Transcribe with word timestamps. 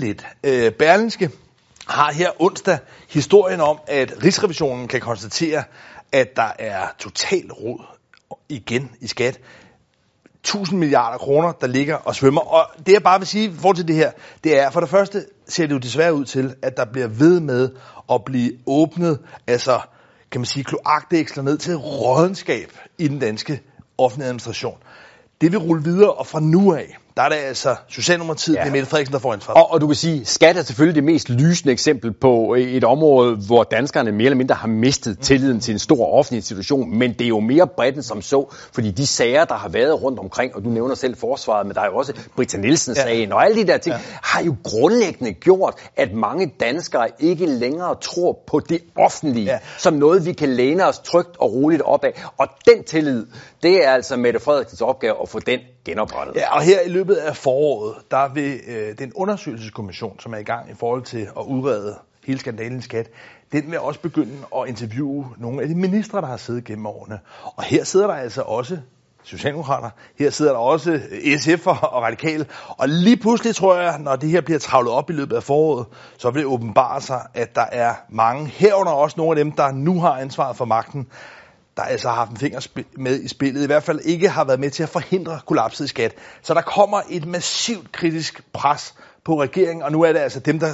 lidt. 0.00 0.26
Øh, 0.44 0.72
Berlinske 0.72 1.30
har 1.86 2.12
her 2.12 2.30
onsdag 2.42 2.78
historien 3.08 3.60
om, 3.60 3.78
at 3.86 4.14
Rigsrevisionen 4.24 4.88
kan 4.88 5.00
konstatere, 5.00 5.64
at 6.12 6.36
der 6.36 6.52
er 6.58 6.86
total 6.98 7.52
rod 7.52 7.84
igen 8.48 8.90
i 9.00 9.06
skat. 9.06 9.40
1000 10.40 10.78
milliarder 10.78 11.18
kroner, 11.18 11.52
der 11.52 11.66
ligger 11.66 11.94
og 11.96 12.14
svømmer. 12.14 12.40
Og 12.40 12.66
det 12.86 12.92
jeg 12.92 13.02
bare 13.02 13.18
vil 13.20 13.26
sige 13.26 13.48
i 13.48 13.54
forhold 13.54 13.76
til 13.76 13.88
det 13.88 13.96
her, 13.96 14.10
det 14.44 14.58
er, 14.58 14.70
for 14.70 14.80
det 14.80 14.88
første 14.88 15.26
ser 15.48 15.66
det 15.66 15.74
jo 15.74 15.78
desværre 15.78 16.14
ud 16.14 16.24
til, 16.24 16.54
at 16.62 16.76
der 16.76 16.84
bliver 16.84 17.08
ved 17.08 17.40
med 17.40 17.70
at 18.12 18.24
blive 18.24 18.52
åbnet, 18.66 19.18
altså 19.46 19.80
kan 20.30 20.40
man 20.40 20.46
sige, 20.46 20.64
kloakdæksler 20.64 21.42
ned 21.42 21.58
til 21.58 21.76
rådenskab 21.76 22.72
i 22.98 23.08
den 23.08 23.18
danske 23.18 23.60
offentlige 23.98 24.26
administration. 24.26 24.78
Det 25.40 25.52
vil 25.52 25.58
rulle 25.58 25.84
videre, 25.84 26.12
og 26.12 26.26
fra 26.26 26.40
nu 26.40 26.74
af, 26.74 26.96
der 27.16 27.22
er 27.22 27.28
det 27.28 27.36
altså 27.36 27.76
Socialdemokratiet, 27.88 28.54
ja. 28.54 28.60
det 28.60 28.68
er 28.68 28.72
Mette 28.72 28.88
Frederiksen, 28.88 29.12
der 29.12 29.18
får 29.18 29.32
ansvaret. 29.32 29.62
Og, 29.62 29.72
og 29.72 29.80
du 29.80 29.86
kan 29.86 29.96
sige, 29.96 30.24
skat 30.24 30.56
er 30.56 30.62
selvfølgelig 30.62 30.94
det 30.94 31.04
mest 31.04 31.30
lysende 31.30 31.72
eksempel 31.72 32.12
på 32.12 32.54
et 32.58 32.84
område, 32.84 33.36
hvor 33.36 33.62
danskerne 33.62 34.12
mere 34.12 34.24
eller 34.24 34.36
mindre 34.36 34.54
har 34.54 34.68
mistet 34.68 35.18
tilliden 35.18 35.60
til 35.60 35.72
en 35.72 35.78
stor 35.78 36.12
offentlig 36.12 36.36
institution, 36.36 36.98
men 36.98 37.12
det 37.12 37.20
er 37.20 37.28
jo 37.28 37.40
mere 37.40 37.66
bredt 37.66 37.94
end 37.94 38.02
som 38.02 38.22
så, 38.22 38.54
fordi 38.72 38.90
de 38.90 39.06
sager, 39.06 39.44
der 39.44 39.54
har 39.54 39.68
været 39.68 40.02
rundt 40.02 40.18
omkring, 40.18 40.56
og 40.56 40.64
du 40.64 40.68
nævner 40.68 40.94
selv 40.94 41.16
forsvaret, 41.16 41.66
men 41.66 41.74
der 41.74 41.80
er 41.80 41.86
jo 41.86 41.96
også 41.96 42.12
Britta 42.36 42.56
Nielsen-sagen, 42.56 43.28
ja. 43.28 43.34
og 43.34 43.44
alle 43.44 43.62
de 43.62 43.66
der 43.66 43.78
ting, 43.78 43.94
ja. 43.94 44.00
har 44.22 44.42
jo 44.42 44.56
grundlæggende 44.64 45.32
gjort, 45.32 45.74
at 45.96 46.12
mange 46.12 46.52
danskere 46.60 47.08
ikke 47.18 47.46
længere 47.46 47.94
tror 48.00 48.38
på 48.46 48.60
det 48.60 48.80
offentlige, 48.96 49.46
ja. 49.46 49.58
som 49.78 49.94
noget, 49.94 50.26
vi 50.26 50.32
kan 50.32 50.48
læne 50.48 50.86
os 50.86 50.98
trygt 50.98 51.36
og 51.38 51.52
roligt 51.52 51.82
op 51.82 52.04
af. 52.04 52.22
Og 52.38 52.48
den 52.66 52.84
tillid, 52.84 53.26
det 53.62 53.84
er 53.84 53.90
altså 53.90 54.16
Mette 54.16 54.40
Frederiksens 54.40 54.80
opgave 54.80 55.14
at 55.22 55.28
få 55.28 55.38
den 55.38 55.60
genoprettet. 55.84 56.36
Ja, 56.36 56.54
og 56.54 56.62
her 56.62 56.80
i 56.80 56.88
løbet 56.88 57.03
af 57.12 57.36
foråret, 57.36 57.94
der 58.10 58.28
vil 58.28 58.60
øh, 58.66 58.98
den 58.98 59.12
undersøgelseskommission, 59.14 60.20
som 60.20 60.34
er 60.34 60.38
i 60.38 60.42
gang 60.42 60.70
i 60.70 60.74
forhold 60.74 61.02
til 61.02 61.20
at 61.36 61.42
udrede 61.46 61.96
hele 62.26 62.38
skandalen 62.38 62.78
i 62.78 62.82
skat, 62.82 63.10
den 63.52 63.70
vil 63.70 63.80
også 63.80 64.00
begynde 64.00 64.36
at 64.56 64.68
interviewe 64.68 65.26
nogle 65.36 65.62
af 65.62 65.68
de 65.68 65.74
ministre, 65.74 66.20
der 66.20 66.26
har 66.26 66.36
siddet 66.36 66.64
gennem 66.64 66.86
årene. 66.86 67.18
Og 67.56 67.62
her 67.62 67.84
sidder 67.84 68.06
der 68.06 68.14
altså 68.14 68.42
også 68.42 68.78
Socialdemokrater, 69.24 69.90
her 70.18 70.30
sidder 70.30 70.52
der 70.52 70.58
også 70.58 70.92
øh, 70.92 71.38
SF 71.38 71.66
og 71.66 72.02
Radikale, 72.02 72.46
og 72.68 72.88
lige 72.88 73.16
pludselig 73.16 73.56
tror 73.56 73.76
jeg, 73.76 73.98
når 73.98 74.16
det 74.16 74.30
her 74.30 74.40
bliver 74.40 74.58
travlet 74.58 74.92
op 74.92 75.10
i 75.10 75.12
løbet 75.12 75.36
af 75.36 75.42
foråret, 75.42 75.86
så 76.18 76.30
vil 76.30 76.42
det 76.42 76.46
åbenbare 76.46 77.00
sig, 77.00 77.26
at 77.34 77.54
der 77.54 77.66
er 77.72 77.94
mange, 78.08 78.46
herunder 78.46 78.92
også 78.92 79.14
nogle 79.18 79.38
af 79.38 79.44
dem, 79.44 79.52
der 79.52 79.72
nu 79.72 80.00
har 80.00 80.12
ansvaret 80.12 80.56
for 80.56 80.64
magten, 80.64 81.06
der 81.76 81.82
altså 81.82 82.08
har 82.08 82.14
haft 82.14 82.30
en 82.30 82.36
finger 82.36 82.68
med 82.96 83.20
i 83.20 83.28
spillet, 83.28 83.62
i 83.62 83.66
hvert 83.66 83.82
fald 83.82 84.00
ikke 84.04 84.28
har 84.28 84.44
været 84.44 84.60
med 84.60 84.70
til 84.70 84.82
at 84.82 84.88
forhindre 84.88 85.40
kollapset 85.46 85.84
i 85.84 85.88
skat. 85.88 86.12
Så 86.42 86.54
der 86.54 86.60
kommer 86.60 87.00
et 87.10 87.26
massivt 87.26 87.92
kritisk 87.92 88.42
pres 88.52 88.94
på 89.24 89.42
regeringen, 89.42 89.82
og 89.82 89.92
nu 89.92 90.02
er 90.02 90.12
det 90.12 90.20
altså 90.20 90.40
dem, 90.40 90.58
der... 90.58 90.68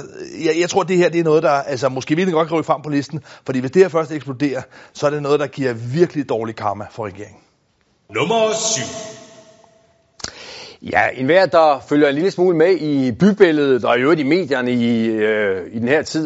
Jeg, 0.45 0.59
jeg 0.59 0.69
tror, 0.69 0.83
det 0.83 0.97
her 0.97 1.09
det 1.09 1.19
er 1.19 1.23
noget, 1.23 1.43
der 1.43 1.51
altså, 1.51 1.89
måske 1.89 2.15
virkelig 2.15 2.33
godt 2.33 2.47
kan 2.47 2.57
rykke 2.57 2.67
frem 2.67 2.81
på 2.81 2.89
listen, 2.89 3.23
fordi 3.45 3.59
hvis 3.59 3.71
det 3.71 3.81
her 3.81 3.89
først 3.89 4.11
eksploderer, 4.11 4.61
så 4.93 5.05
er 5.05 5.09
det 5.09 5.21
noget, 5.21 5.39
der 5.39 5.47
giver 5.47 5.73
virkelig 5.73 6.29
dårlig 6.29 6.55
karma 6.55 6.85
for 6.91 7.05
regeringen. 7.05 7.39
Nummer 8.09 8.53
7. 8.53 8.81
Ja, 10.81 11.01
en 11.13 11.25
hver, 11.25 11.45
der 11.45 11.85
følger 11.89 12.09
en 12.09 12.15
lille 12.15 12.31
smule 12.31 12.57
med 12.57 12.71
i 12.71 13.11
bybilledet 13.11 13.85
og 13.85 13.97
i 13.97 14.01
øvrigt 14.01 14.21
i 14.21 14.23
medierne 14.23 14.71
i, 14.71 15.05
øh, 15.05 15.73
i 15.73 15.79
den 15.79 15.87
her 15.87 16.01
tid, 16.01 16.19